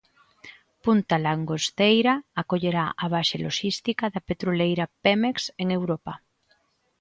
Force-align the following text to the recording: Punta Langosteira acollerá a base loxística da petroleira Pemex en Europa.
Punta 0.83 1.15
Langosteira 1.25 2.13
acollerá 2.41 2.85
a 3.03 3.05
base 3.15 3.35
loxística 3.45 4.05
da 4.13 4.21
petroleira 4.29 4.85
Pemex 5.03 5.37
en 5.61 5.67
Europa. 5.79 6.13